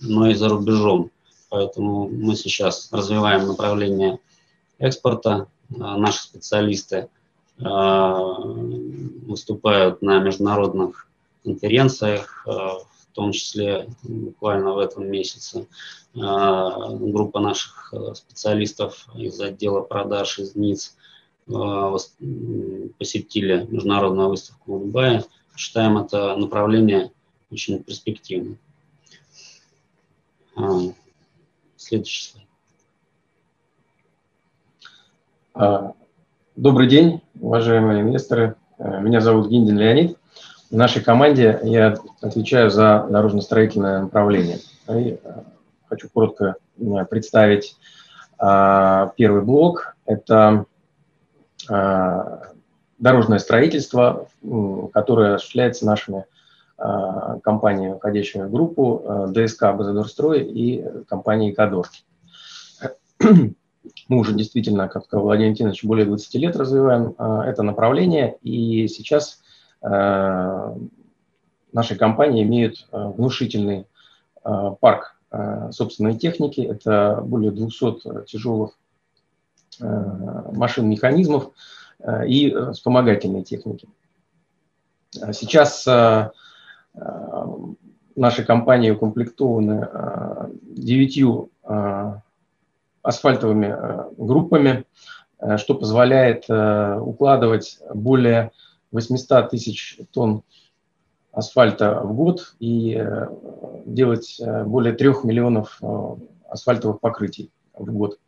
но 0.00 0.30
и 0.30 0.34
за 0.34 0.48
рубежом. 0.48 1.10
Поэтому 1.50 2.08
мы 2.08 2.34
сейчас 2.34 2.88
развиваем 2.92 3.46
направление 3.46 4.18
экспорта. 4.78 5.48
А, 5.80 5.96
наши 5.96 6.22
специалисты 6.22 7.08
а, 7.62 8.38
выступают 8.40 10.02
на 10.02 10.18
международных 10.18 11.08
конференциях, 11.44 12.46
в 13.12 13.14
том 13.14 13.32
числе 13.32 13.90
буквально 14.02 14.72
в 14.72 14.78
этом 14.78 15.06
месяце 15.06 15.68
а, 16.18 16.94
группа 16.96 17.40
наших 17.40 17.92
э, 17.92 18.14
специалистов 18.14 19.06
из 19.14 19.38
отдела 19.38 19.82
продаж 19.82 20.38
из 20.38 20.54
НИЦ 20.54 20.96
а, 21.52 21.94
посетили 22.98 23.66
международную 23.68 24.30
выставку 24.30 24.78
в 24.78 24.86
Дубае. 24.86 25.24
Считаем 25.54 25.98
это 25.98 26.34
направление 26.36 27.12
очень 27.50 27.82
перспективным. 27.82 28.58
А, 30.56 30.80
следующий 31.76 32.32
слайд. 35.52 35.94
Добрый 36.56 36.88
день, 36.88 37.20
уважаемые 37.38 38.00
инвесторы. 38.00 38.56
Э, 38.78 39.00
меня 39.00 39.20
зовут 39.20 39.48
Гиндин 39.48 39.78
Леонид. 39.78 40.18
В 40.72 40.74
нашей 40.74 41.02
команде 41.02 41.60
я 41.64 41.98
отвечаю 42.22 42.70
за 42.70 43.06
дорожно-строительное 43.10 44.00
направление. 44.00 44.56
И 44.88 45.18
э, 45.22 45.42
хочу 45.86 46.08
коротко 46.08 46.56
э, 46.78 47.04
представить 47.10 47.76
э, 48.40 49.10
первый 49.14 49.42
блок. 49.42 49.94
Это 50.06 50.64
дорожное 52.98 53.38
строительство, 53.38 54.26
которое 54.92 55.36
осуществляется 55.36 55.86
нашими 55.86 56.24
компаниями, 56.76 57.94
входящими 57.94 58.42
в 58.46 58.50
группу 58.50 59.28
ДСК 59.28 59.72
«Базадорстрой» 59.72 60.42
и 60.42 60.84
компанией 61.08 61.52
«Кадор». 61.52 61.86
Мы 63.20 63.54
уже 64.18 64.32
действительно, 64.34 64.88
как 64.88 65.04
сказал 65.04 65.26
Владимир 65.26 65.50
Валентинович, 65.50 65.84
более 65.84 66.04
20 66.04 66.34
лет 66.34 66.56
развиваем 66.56 67.14
это 67.20 67.62
направление, 67.62 68.38
и 68.42 68.88
сейчас 68.88 69.41
наши 71.72 71.96
компании 71.96 72.42
имеют 72.44 72.86
э, 72.92 73.06
внушительный 73.16 73.86
э, 74.44 74.74
парк 74.80 75.16
собственной 75.70 76.18
техники. 76.18 76.60
Это 76.60 77.22
более 77.24 77.52
200 77.52 78.26
тяжелых 78.26 78.72
машин, 79.80 80.90
механизмов 80.90 81.52
и 82.26 82.54
вспомогательной 82.74 83.42
техники. 83.42 83.88
Сейчас 85.32 85.86
наши 88.14 88.44
компании 88.44 88.90
укомплектованы 88.90 89.88
девятью 90.64 91.48
асфальтовыми 93.00 93.74
группами, 94.18 94.84
что 95.56 95.74
позволяет 95.74 96.44
укладывать 96.50 97.78
более 97.94 98.52
800 98.92 99.50
тысяч 99.50 99.98
тонн 100.12 100.42
асфальта 101.32 102.00
в 102.02 102.14
год 102.14 102.54
и 102.60 103.02
делать 103.86 104.40
более 104.66 104.94
3 104.94 105.08
миллионов 105.24 105.80
асфальтовых 106.48 107.00
покрытий 107.00 107.50
в 107.74 107.90
год. 107.92 108.18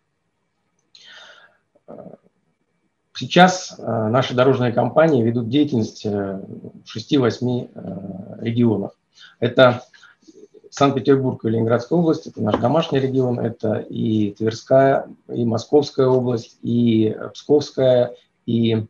Сейчас 3.14 3.78
наши 3.78 4.35
дорожные 4.35 4.73
компании 4.73 5.23
ведут 5.23 5.49
деятельность 5.49 6.04
в 6.04 6.85
6-8 6.97 8.40
регионах. 8.42 8.99
Это 9.38 9.83
Санкт-Петербург 10.75 11.44
и 11.44 11.50
Ленинградская 11.50 11.97
область, 11.97 12.26
это 12.26 12.42
наш 12.42 12.56
домашний 12.56 12.99
регион, 12.99 13.38
это 13.38 13.76
и 13.76 14.33
Тверская, 14.33 15.06
и 15.33 15.44
Московская 15.44 16.09
область, 16.09 16.59
и 16.62 17.16
Псковская, 17.33 18.16
и 18.44 18.73
э, 18.75 18.87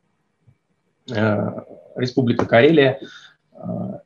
Республика 1.06 2.46
Карелия. 2.46 3.00
Э, 3.52 4.00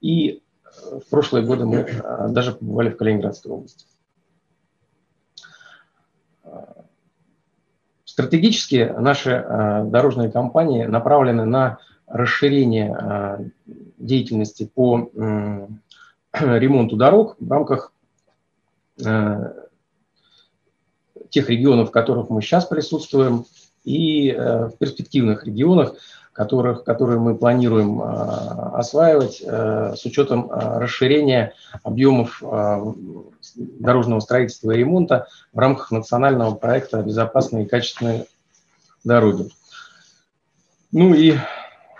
и 0.00 0.42
в 0.64 1.10
прошлые 1.10 1.44
годы 1.44 1.66
мы 1.66 1.76
э, 1.78 2.28
даже 2.30 2.52
побывали 2.52 2.90
в 2.90 2.96
Калининградской 2.96 3.52
области. 3.52 3.86
Стратегически 8.04 8.92
наши 8.98 9.30
э, 9.30 9.84
дорожные 9.84 10.30
компании 10.30 10.84
направлены 10.84 11.44
на 11.44 11.78
расширение 12.06 12.96
э, 12.98 13.44
деятельности 13.98 14.70
по 14.72 15.10
ремонту 16.32 16.96
дорог 16.96 17.36
в 17.38 17.50
рамках 17.50 17.92
э, 19.04 19.52
тех 21.30 21.50
регионов, 21.50 21.90
в 21.90 21.92
которых 21.92 22.30
мы 22.30 22.40
сейчас 22.40 22.64
присутствуем, 22.64 23.44
и 23.84 24.30
э, 24.30 24.66
в 24.66 24.78
перспективных 24.78 25.44
регионах, 25.44 25.94
которых, 26.38 26.84
которые 26.84 27.18
мы 27.18 27.34
планируем 27.34 28.00
э, 28.00 28.04
осваивать 28.74 29.42
с 29.42 30.04
учетом 30.04 30.50
расширения 30.50 31.52
объемов 31.82 32.42
дорожного 33.56 34.20
строительства 34.20 34.70
и 34.70 34.78
ремонта 34.78 35.26
в 35.52 35.58
рамках 35.58 35.90
национального 35.90 36.54
проекта 36.54 37.02
«Безопасные 37.02 37.64
и 37.64 37.68
качественные 37.68 38.26
дороги». 39.04 39.50
Ну 40.92 41.12
и 41.12 41.36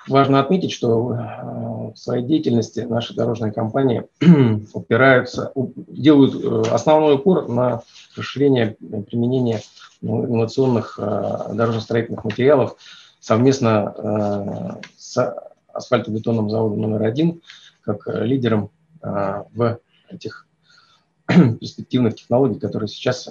Важно 0.08 0.40
отметить, 0.40 0.72
что 0.72 1.12
э, 1.12 1.92
в 1.92 1.96
своей 1.96 2.24
деятельности 2.24 2.80
наши 2.80 3.14
дорожные 3.14 3.52
компании 3.52 4.04
упираются, 4.72 5.52
делают 5.54 6.34
э, 6.34 6.70
основной 6.70 7.16
упор 7.16 7.48
на 7.48 7.82
расширение 8.16 8.76
применения 9.06 9.60
инновационных 10.00 10.98
э, 10.98 11.52
дорожно-строительных 11.52 12.24
материалов 12.24 12.76
совместно 13.20 14.80
с 14.96 15.34
асфальтобетонным 15.72 16.50
заводом 16.50 16.80
номер 16.80 17.04
один, 17.04 17.42
как 17.82 18.06
лидером 18.06 18.70
в 19.00 19.80
этих 20.08 20.46
перспективных 21.26 22.16
технологий, 22.16 22.58
которые 22.58 22.88
сейчас 22.88 23.28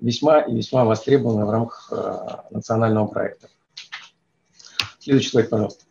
весьма 0.00 0.40
и 0.40 0.54
весьма 0.54 0.84
востребованы 0.84 1.46
в 1.46 1.50
рамках 1.50 1.92
национального 2.50 3.06
проекта. 3.06 3.48
Следующий 4.98 5.30
слайд, 5.30 5.48
пожалуйста. 5.48 5.84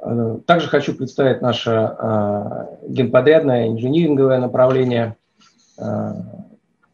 Э, 0.00 0.38
также 0.46 0.68
хочу 0.68 0.94
представить 0.94 1.42
наше 1.42 1.70
э, 1.70 2.66
генподрядное 2.88 3.68
инжиниринговое 3.68 4.38
направление. 4.38 5.16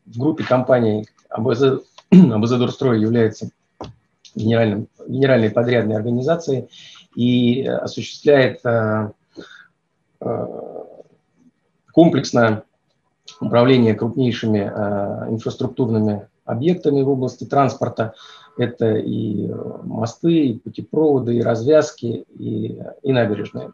Э, 0.07 0.11
в 0.11 0.19
группе 0.19 0.45
компаний 0.45 1.07
АБЗ, 1.29 1.83
АБЗ 2.11 2.51
Дурстрой 2.59 3.01
является 3.01 3.51
генеральным, 4.35 4.89
генеральной 5.07 5.51
подрядной 5.51 5.97
организацией 5.97 6.69
и 7.15 7.65
осуществляет 7.65 8.61
комплексное 11.93 12.65
управление 13.41 13.95
крупнейшими 13.95 14.59
инфраструктурными 15.31 16.27
объектами 16.45 17.03
в 17.03 17.09
области 17.11 17.45
транспорта. 17.45 18.15
Это 18.57 18.97
и 18.97 19.49
мосты, 19.83 20.47
и 20.47 20.59
путепроводы, 20.59 21.37
и 21.37 21.43
развязки, 21.43 22.25
и, 22.37 22.81
и 23.03 23.13
набережные. 23.13 23.73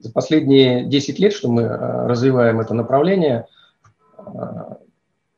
За 0.00 0.10
последние 0.10 0.84
10 0.86 1.18
лет, 1.18 1.32
что 1.34 1.50
мы 1.50 1.62
э, 1.62 2.06
развиваем 2.06 2.58
это 2.58 2.72
направление, 2.72 3.40
э, 3.40 3.59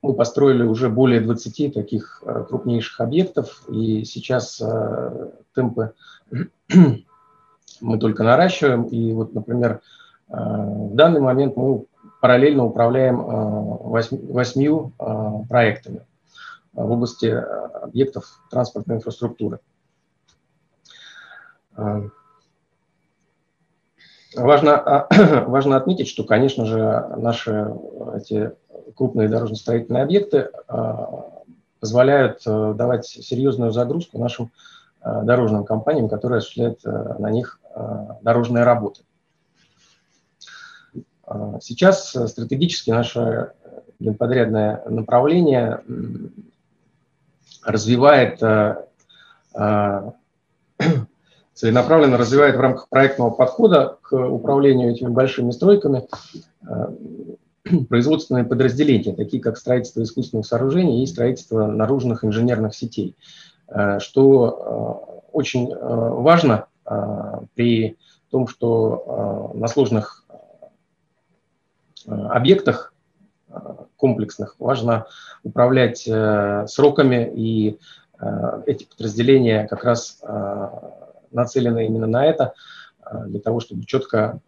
мы 0.02 0.14
построили 0.14 0.62
уже 0.64 0.88
более 0.88 1.20
20 1.20 1.74
таких 1.74 2.22
э, 2.26 2.44
крупнейших 2.48 3.00
объектов, 3.00 3.62
и 3.68 4.04
сейчас 4.04 4.60
темпы 5.54 5.94
мы 7.80 7.98
только 7.98 8.24
наращиваем. 8.24 8.84
И 8.84 9.12
вот, 9.12 9.34
например, 9.34 9.80
в 10.28 10.94
данный 10.94 11.20
момент 11.20 11.56
мы 11.56 11.84
параллельно 12.22 12.64
управляем 12.64 13.20
э, 13.20 13.92
восьмию 14.32 14.92
э, 14.98 15.48
проектами 15.48 16.06
в 16.72 16.90
области 16.90 17.26
э, 17.26 17.40
объектов 17.82 18.40
транспортной 18.48 18.98
инфраструктуры. 18.98 19.58
Важно, 24.36 25.06
важно 25.46 25.76
отметить, 25.76 26.08
что, 26.08 26.24
конечно 26.24 26.64
же, 26.66 27.06
наши 27.16 27.74
эти 28.14 28.52
крупные 28.94 29.28
дорожно-строительные 29.28 30.02
объекты 30.02 30.50
позволяют 31.80 32.42
давать 32.44 33.06
серьезную 33.06 33.72
загрузку 33.72 34.18
нашим 34.18 34.50
дорожным 35.02 35.64
компаниям, 35.64 36.08
которые 36.08 36.38
осуществляют 36.38 36.84
на 36.84 37.30
них 37.30 37.58
дорожные 38.22 38.64
работы. 38.64 39.02
А, 41.32 41.58
сейчас 41.60 42.14
э, 42.14 42.26
стратегически 42.28 42.90
наше 42.90 43.52
генподрядное 43.98 44.82
направление 44.86 45.82
развивает, 47.64 48.42
э, 48.42 48.84
а, 49.54 50.12
целенаправленно 51.54 52.16
развивает 52.16 52.56
в 52.56 52.60
рамках 52.60 52.88
проектного 52.88 53.30
подхода 53.30 53.98
к 54.02 54.12
управлению 54.12 54.92
этими 54.92 55.08
большими 55.08 55.50
стройками 55.50 56.08
а, 56.66 56.94
производственные 57.88 58.44
подразделения, 58.44 59.14
такие 59.14 59.42
как 59.42 59.56
строительство 59.56 60.02
искусственных 60.02 60.46
сооружений 60.46 61.02
и 61.02 61.06
строительство 61.06 61.66
наружных 61.66 62.24
инженерных 62.24 62.74
сетей, 62.74 63.16
что 63.98 65.22
очень 65.32 65.72
важно 65.74 66.66
при 67.54 67.96
том, 68.30 68.48
что 68.48 69.52
на 69.54 69.68
сложных 69.68 70.22
Э, 72.06 72.26
объектах 72.30 72.92
э, 73.48 73.54
комплексных 73.96 74.56
важно 74.58 75.06
управлять 75.42 76.06
э, 76.06 76.66
сроками, 76.66 77.30
и 77.34 77.78
эти 78.66 78.84
подразделения 78.84 79.66
как 79.66 79.82
раз 79.82 80.22
нацелены 81.32 81.86
именно 81.86 82.06
на 82.06 82.24
это, 82.24 82.54
для 83.26 83.40
того, 83.40 83.60
чтобы 83.60 83.84
четко 83.84 84.40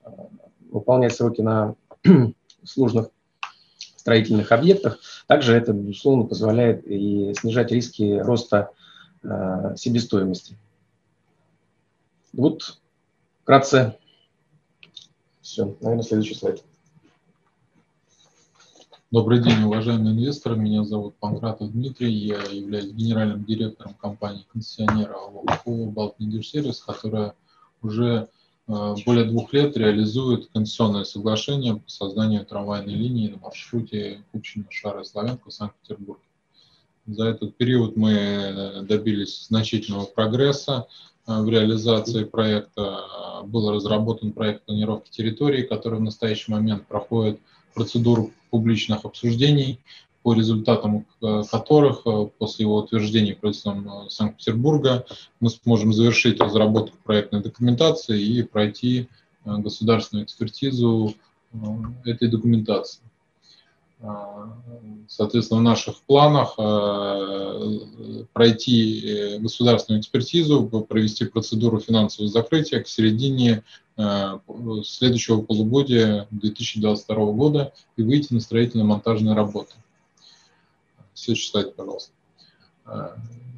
выполнять 0.71 1.15
сроки 1.15 1.41
на 1.41 1.75
сложных 2.65 3.09
строительных 3.97 4.53
объектах. 4.53 4.99
Также 5.27 5.55
это, 5.55 5.73
безусловно, 5.73 6.25
позволяет 6.25 6.87
и 6.87 7.35
снижать 7.35 7.73
риски 7.73 8.19
роста 8.19 8.71
себестоимости. 9.77 10.57
Вот 12.33 12.79
вкратце 13.43 13.97
все. 15.41 15.77
Наверное, 15.81 16.03
следующий 16.03 16.35
слайд. 16.35 16.65
Добрый 19.15 19.39
день, 19.39 19.63
уважаемые 19.63 20.13
инвесторы. 20.13 20.57
Меня 20.57 20.83
зовут 20.83 21.15
Панкратов 21.21 21.71
Дмитрий. 21.71 22.13
Я 22.13 22.43
являюсь 22.51 22.91
генеральным 22.91 23.45
директором 23.45 23.95
компании 23.95 24.45
концессионера 24.53 25.15
ООО 25.15 25.87
«Балтмедиrsервис», 25.93 26.81
которая 26.81 27.37
уже 27.81 28.29
э, 28.67 28.95
более 29.07 29.27
двух 29.27 29.53
лет 29.53 29.77
реализует 29.77 30.49
концессионное 30.53 31.05
соглашение 31.05 31.77
по 31.77 31.89
созданию 31.89 32.45
трамвайной 32.45 32.95
линии 32.95 33.29
на 33.29 33.39
маршруте 33.39 34.25
Купчино, 34.33 34.67
Шара, 34.71 35.05
Славянка, 35.05 35.49
Санкт-Петербург. 35.49 36.19
За 37.07 37.27
этот 37.27 37.57
период 37.57 37.97
мы 37.97 38.15
э, 38.15 38.83
добились 38.83 39.47
значительного 39.47 40.07
прогресса 40.07 40.89
э, 41.29 41.41
в 41.41 41.49
реализации 41.49 42.25
проекта. 42.25 43.45
Был 43.45 43.71
разработан 43.71 44.33
проект 44.33 44.65
планировки 44.65 45.09
территории, 45.13 45.63
который 45.63 46.01
в 46.01 46.03
настоящий 46.03 46.51
момент 46.51 46.89
проходит 46.89 47.39
процедуру 47.75 48.33
публичных 48.51 49.05
обсуждений, 49.05 49.81
по 50.25 50.33
результатам 50.33 51.07
э, 51.23 51.43
которых 51.51 52.01
э, 52.07 52.29
после 52.39 52.65
его 52.65 52.79
утверждения 52.79 53.35
правительством 53.35 53.87
э, 53.87 54.09
Санкт-Петербурга 54.09 55.05
мы 55.39 55.51
сможем 55.51 55.93
завершить 55.93 56.41
разработку 56.41 56.97
проектной 57.05 57.43
документации 57.43 58.21
и 58.21 58.43
пройти 58.43 59.09
государственную 59.45 60.25
экспертизу 60.25 61.15
этой 62.07 62.29
документации. 62.29 63.03
соответственно, 65.07 65.61
в 65.61 65.65
наших 65.65 66.01
планах 66.07 66.57
пройти 68.33 69.37
государственную 69.39 70.01
экспертизу, 70.01 70.67
провести 70.89 71.27
процедуру 71.27 71.79
финансового 71.79 72.33
закрытия 72.33 72.81
к 72.83 72.89
середине 72.89 73.63
следующего 73.97 75.43
полугодия 75.43 76.27
2022 76.31 77.17
года 77.33 77.73
и 77.97 78.03
выйти 78.03 78.33
на 78.33 78.41
строительно-монтажные 78.41 79.35
работы. 79.35 79.75
Следующий 81.15 81.51
слайд, 81.51 81.77
пожалуйста. 81.77 82.13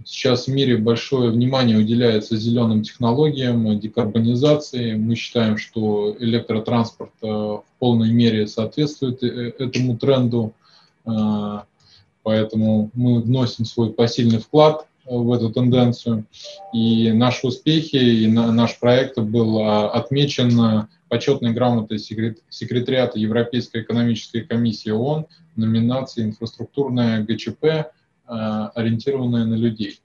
Сейчас 0.09 0.47
в 0.47 0.53
мире 0.53 0.77
большое 0.77 1.33
внимание 1.33 1.77
уделяется 1.77 2.37
зеленым 2.37 2.85
технологиям, 2.85 3.77
декарбонизации. 3.81 4.95
Мы 4.95 5.17
считаем, 5.17 5.59
что 5.59 6.17
электротранспорт 6.21 7.11
э, 7.23 7.27
в 7.27 7.65
полной 7.81 8.13
мере 8.13 8.47
соответствует 8.47 9.25
э, 9.25 9.53
этому 9.59 9.99
тренду, 9.99 10.53
э, 11.07 11.11
поэтому 12.23 12.93
мы 12.95 13.21
вносим 13.21 13.65
свой 13.65 13.93
посильный 13.93 14.39
вклад 14.39 14.87
в 15.07 15.33
эту 15.33 15.51
тенденцию. 15.51 16.27
И 16.73 17.13
наши 17.13 17.47
успехи, 17.47 17.97
и 17.97 18.27
наш 18.27 18.79
проект 18.79 19.19
был 19.19 19.61
отмечен 19.61 20.89
почетной 21.09 21.53
грамотой 21.53 21.99
секретариата 21.99 23.19
Европейской 23.19 23.83
экономической 23.83 24.43
комиссии 24.43 24.91
ООН 24.91 25.27
номинации 25.57 26.25
«Инфраструктурная 26.25 27.23
ГЧП» 27.23 27.93
Э, 28.29 28.71
ориентированная 28.75 29.45
на 29.45 29.55
людей. 29.55 30.01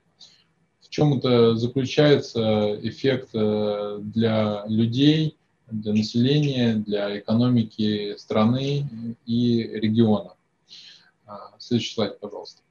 В 0.80 0.90
чем 0.90 1.18
это 1.18 1.56
заключается 1.56 2.78
эффект 2.84 3.30
э, 3.34 3.98
для 4.00 4.64
людей, 4.68 5.38
для 5.72 5.94
населения, 5.94 6.76
для 6.76 7.18
экономики 7.18 8.16
страны 8.18 9.18
и 9.26 9.64
региона? 9.64 10.36
А, 11.26 11.56
следующий 11.58 11.96
слайд, 11.96 12.20
пожалуйста. 12.20 12.62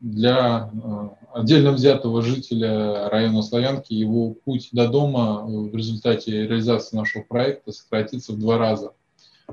Для 0.00 0.70
э, 0.72 1.08
отдельно 1.34 1.72
взятого 1.72 2.22
жителя 2.22 3.08
района 3.10 3.42
Славянки 3.42 3.92
его 3.92 4.32
путь 4.32 4.70
до 4.72 4.88
дома 4.88 5.44
в 5.44 5.76
результате 5.76 6.46
реализации 6.46 6.96
нашего 6.96 7.22
проекта 7.22 7.72
сократится 7.72 8.32
в 8.32 8.38
два 8.38 8.56
раза. 8.56 8.92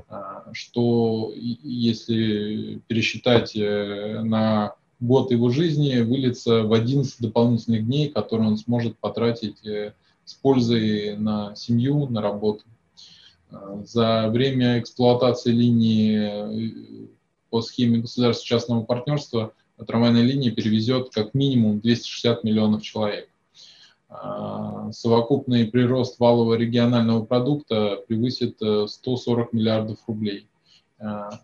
А, 0.08 0.44
что 0.52 1.32
если 1.34 2.80
пересчитать 2.86 3.54
э, 3.56 4.20
на 4.22 4.74
год 5.00 5.30
его 5.30 5.50
жизни, 5.50 6.00
выльется 6.00 6.62
в 6.62 6.72
11 6.72 7.20
дополнительных 7.20 7.86
дней, 7.86 8.08
которые 8.08 8.48
он 8.48 8.56
сможет 8.56 8.98
потратить 8.98 9.64
э, 9.66 9.94
с 10.24 10.34
пользой 10.34 11.16
на 11.16 11.54
семью, 11.56 12.06
на 12.08 12.20
работу. 12.20 12.64
За 13.84 14.28
время 14.28 14.78
эксплуатации 14.78 15.52
линии 15.52 17.04
э, 17.04 17.06
по 17.50 17.62
схеме 17.62 17.98
государственно-частного 17.98 18.82
партнерства 18.84 19.52
трамвайная 19.86 20.22
линия 20.22 20.50
перевезет 20.50 21.10
как 21.10 21.34
минимум 21.34 21.80
260 21.80 22.44
миллионов 22.44 22.82
человек. 22.82 23.28
А, 24.08 24.90
совокупный 24.92 25.66
прирост 25.66 26.18
валового 26.18 26.54
регионального 26.54 27.24
продукта 27.24 27.98
превысит 28.08 28.58
140 28.58 29.48
э, 29.52 29.56
миллиардов 29.56 29.98
рублей. 30.06 30.48
А, 30.98 31.40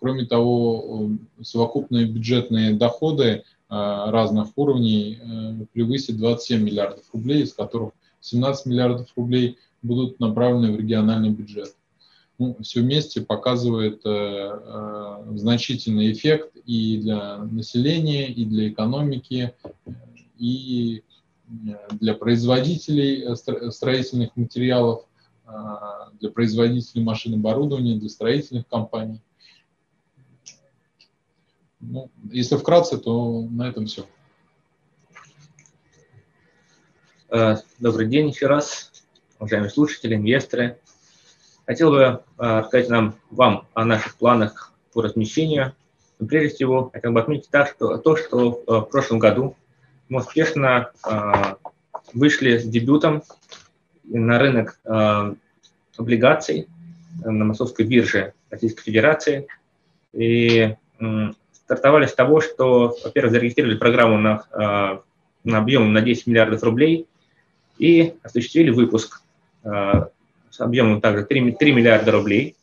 кроме 0.00 0.24
того, 0.24 1.10
совокупные 1.42 2.06
бюджетные 2.06 2.74
доходы 2.74 3.44
а, 3.68 4.10
разных 4.10 4.48
уровней 4.56 5.18
э, 5.20 5.66
превысит 5.72 6.16
27 6.16 6.62
миллиардов 6.62 7.04
рублей, 7.12 7.42
из 7.42 7.52
которых 7.52 7.90
17 8.20 8.66
миллиардов 8.66 9.08
рублей 9.16 9.58
будут 9.82 10.18
направлены 10.18 10.72
в 10.72 10.80
региональный 10.80 11.30
бюджет. 11.30 11.75
Ну, 12.38 12.56
все 12.62 12.82
вместе 12.82 13.22
показывает 13.22 14.02
э, 14.04 14.08
э, 14.10 15.32
значительный 15.36 16.12
эффект 16.12 16.54
и 16.66 16.98
для 16.98 17.38
населения, 17.38 18.30
и 18.30 18.44
для 18.44 18.68
экономики, 18.68 19.54
и 20.36 21.02
для 21.46 22.14
производителей 22.14 23.24
э, 23.24 23.70
строительных 23.70 24.36
материалов, 24.36 25.06
а, 25.46 26.10
для 26.20 26.30
производителей 26.30 27.04
машин 27.04 27.34
оборудования, 27.34 27.96
для 27.96 28.08
строительных 28.08 28.66
компаний. 28.66 29.22
Ну, 31.80 32.10
если 32.32 32.56
вкратце, 32.56 32.98
то 32.98 33.42
на 33.42 33.68
этом 33.68 33.86
все. 33.86 34.06
Э, 37.28 37.56
добрый 37.78 38.08
день 38.08 38.28
еще 38.28 38.46
раз, 38.46 38.90
уважаемые 39.38 39.70
слушатели, 39.70 40.16
инвесторы. 40.16 40.80
Хотел 41.66 41.90
бы 41.90 42.00
э, 42.00 42.20
рассказать 42.38 42.88
нам, 42.88 43.14
вам 43.30 43.66
о 43.74 43.84
наших 43.84 44.16
планах 44.16 44.72
по 44.92 45.02
размещению. 45.02 45.74
Но 46.18 46.26
прежде 46.26 46.54
всего, 46.54 46.90
хотел 46.92 47.12
бы 47.12 47.20
отметить 47.20 47.50
так, 47.50 47.68
что, 47.68 47.98
то, 47.98 48.16
что 48.16 48.62
в 48.66 48.82
прошлом 48.82 49.18
году 49.18 49.56
мы 50.08 50.20
успешно 50.20 50.90
а, 51.02 51.56
вышли 52.14 52.58
с 52.58 52.64
дебютом 52.64 53.22
на 54.04 54.38
рынок 54.38 54.78
а, 54.84 55.34
облигаций 55.96 56.68
на 57.24 57.44
Московской 57.44 57.84
бирже 57.84 58.32
Российской 58.50 58.82
Федерации. 58.82 59.46
И 60.12 60.74
стартовали 61.52 62.06
с 62.06 62.14
того, 62.14 62.40
что, 62.40 62.96
во-первых, 63.04 63.32
зарегистрировали 63.32 63.76
программу 63.76 64.18
на, 64.18 64.44
а, 64.52 65.02
на 65.44 65.58
объем 65.58 65.92
на 65.92 66.00
10 66.00 66.26
миллиардов 66.26 66.62
рублей 66.62 67.06
и 67.78 68.14
осуществили 68.22 68.70
выпуск 68.70 69.20
с 70.56 70.60
объемом 70.60 71.00
также 71.00 71.24
3, 71.24 71.52
3 71.52 71.72
миллиарда 71.72 72.12
рублей, 72.12 72.56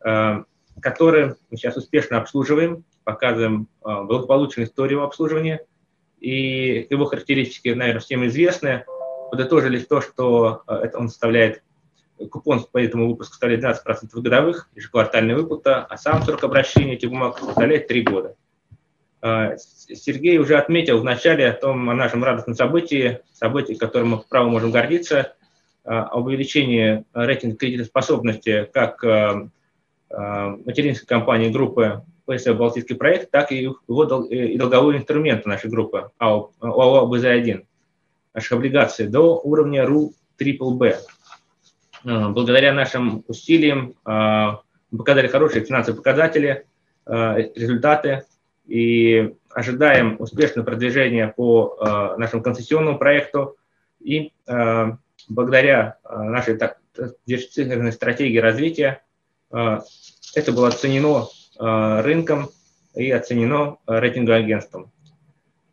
который 0.00 1.34
мы 1.50 1.56
сейчас 1.56 1.76
успешно 1.76 2.18
обслуживаем, 2.18 2.84
показываем 3.04 3.68
благополучную 3.82 4.66
историю 4.66 5.02
обслуживания– 5.02 5.60
и 6.20 6.86
его 6.90 7.04
характеристики, 7.04 7.68
наверное, 7.68 8.00
всем 8.00 8.26
известны. 8.26 8.84
Подытожили 9.30 9.78
то, 9.78 10.00
что 10.00 10.62
э, 10.66 10.74
это 10.84 10.98
он 10.98 11.08
составляет, 11.08 11.62
купон 12.30 12.64
по 12.64 12.78
этому 12.78 13.08
выпуску 13.08 13.32
составляет 13.32 13.62
12% 13.64 14.20
годовых, 14.20 14.70
ежеквартальная 14.74 15.36
выплата, 15.36 15.84
а 15.84 15.96
сам 15.96 16.22
срок 16.22 16.42
обращения 16.44 16.94
этих 16.94 17.10
бумаг 17.10 17.38
составляет 17.38 17.88
3 17.88 18.02
года. 18.02 18.34
Э, 19.22 19.56
Сергей 19.58 20.38
уже 20.38 20.56
отметил 20.56 21.00
в 21.00 21.04
начале 21.04 21.48
о 21.48 21.52
том, 21.52 21.90
о 21.90 21.94
нашем 21.94 22.24
радостном 22.24 22.56
событии, 22.56 23.20
событии, 23.32 23.74
которым 23.74 24.10
мы 24.10 24.18
вправо 24.18 24.48
можем 24.48 24.70
гордиться, 24.70 25.16
э, 25.16 25.35
об 25.86 26.26
увеличении 26.26 27.04
рейтинга 27.14 27.56
кредитоспособности 27.56 28.68
как 28.72 29.02
материнской 30.10 31.06
компании 31.06 31.50
группы 31.50 32.02
ПСФ 32.26 32.56
«Балтийский 32.56 32.96
проект», 32.96 33.30
так 33.30 33.52
и 33.52 33.62
его 33.62 34.26
э, 34.30 34.46
и 34.48 34.58
долговые 34.58 34.98
инструменты 34.98 35.48
нашей 35.48 35.70
группы 35.70 36.10
АО, 36.18 36.50
АО 36.60 37.06
БЗ-1, 37.06 37.64
наших 38.34 38.52
облигаций, 38.52 39.06
до 39.06 39.38
уровня 39.38 39.86
РУ 39.86 40.12
ББ. 40.38 40.82
Э, 40.82 40.98
благодаря 42.04 42.72
нашим 42.72 43.24
усилиям 43.28 43.94
э, 44.04 44.10
мы 44.90 44.98
показали 44.98 45.28
хорошие 45.28 45.64
финансовые 45.64 45.96
показатели, 45.96 46.66
результаты 47.08 48.24
и 48.66 49.32
ожидаем 49.50 50.16
успешного 50.18 50.64
продвижения 50.66 51.28
по 51.28 52.14
нашему 52.18 52.42
концессионному 52.42 52.98
проекту 52.98 53.56
и 54.00 54.32
благодаря 55.28 55.98
нашей 56.04 56.56
так, 56.56 56.78
диверсифицированной 57.26 57.92
стратегии 57.92 58.38
развития 58.38 59.02
это 59.50 60.52
было 60.52 60.68
оценено 60.68 61.26
Э, 61.58 62.00
рынком 62.02 62.50
и 62.94 63.10
оценено 63.10 63.78
рейтинговым 63.86 64.44
агентством. 64.44 64.92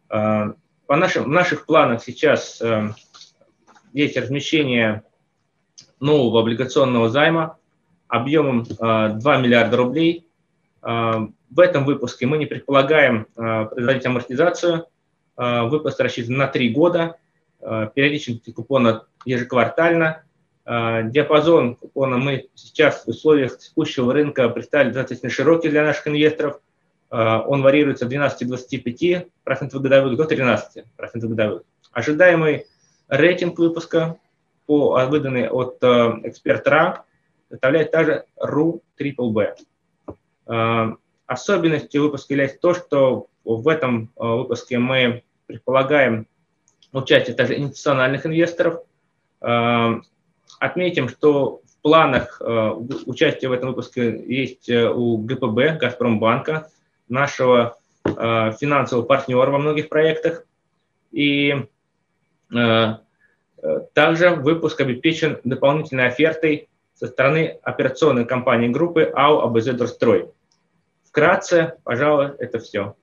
По 0.10 0.56
нашим, 0.90 1.24
в 1.24 1.30
наших 1.30 1.66
планах 1.66 2.04
сейчас 2.04 2.62
есть 3.94 4.18
размещение 4.18 5.04
нового 6.00 6.42
облигационного 6.42 7.10
займа 7.10 7.58
объемом 8.10 8.64
2 8.64 9.20
миллиарда 9.38 9.78
рублей. 9.78 10.28
В 10.82 11.60
этом 11.60 11.86
выпуске 11.86 12.28
мы 12.28 12.38
не 12.38 12.46
предполагаем 12.46 13.26
производить 13.34 14.06
амортизацию. 14.06 14.86
Выпуск 15.38 16.00
рассчитан 16.02 16.36
на 16.36 16.48
3 16.48 16.70
года. 16.74 17.16
Периодичность 17.94 18.54
купона 18.54 19.06
ежеквартально. 19.26 20.24
А, 20.66 21.02
диапазон 21.04 21.76
купона 21.76 22.18
мы 22.18 22.48
сейчас 22.56 23.04
в 23.06 23.10
условиях 23.10 23.58
текущего 23.58 24.14
рынка 24.14 24.48
представили 24.50 24.92
достаточно 24.92 25.30
широкий 25.30 25.70
для 25.70 25.84
наших 25.84 26.08
инвесторов. 26.08 26.60
А, 27.10 27.42
он 27.42 27.62
варьируется 27.62 28.06
от 28.06 28.14
12-25% 28.14 29.28
годовых 29.80 30.18
до 30.18 30.24
13% 30.24 30.86
годовых. 31.28 31.64
Ожидаемый 31.92 32.68
рейтинг 33.10 33.60
выпуска, 33.60 34.18
по, 34.66 34.96
а, 34.96 35.06
выданный 35.08 35.50
от 35.50 35.84
эксперта 35.84 37.04
составляет 37.50 37.92
также 37.92 38.26
RU 38.42 38.82
Triple 38.98 39.56
Особенностью 41.26 42.04
выпуска 42.04 42.34
является 42.34 42.60
то, 42.60 42.74
что 42.74 43.28
в 43.44 43.68
этом 43.68 44.12
выпуске 44.16 44.78
мы 44.78 45.24
предполагаем 45.48 46.28
участие 47.02 47.36
также 47.36 47.58
институциональных 47.58 48.26
инвесторов, 48.26 48.82
Отметим, 50.60 51.10
что 51.10 51.62
планах 51.84 52.42
участие 53.06 53.50
в 53.50 53.52
этом 53.52 53.70
выпуске 53.70 54.24
есть 54.26 54.70
у 54.70 55.18
ГПБ, 55.18 55.78
Газпромбанка, 55.80 56.72
нашего 57.10 57.78
финансового 58.06 59.06
партнера 59.06 59.52
во 59.52 59.60
многих 59.60 59.90
проектах. 59.90 60.46
И 61.12 61.56
также 62.50 64.30
выпуск 64.32 64.82
обеспечен 64.82 65.40
дополнительной 65.44 66.08
офертой 66.08 66.70
со 66.96 67.08
стороны 67.08 67.60
операционной 67.64 68.26
компании 68.26 68.70
группы 68.70 69.12
АО 69.14 69.42
АБЗ 69.44 69.66
Дорстрой. 69.74 70.30
Вкратце, 71.04 71.76
пожалуй, 71.84 72.32
это 72.40 72.60
все. 72.60 72.96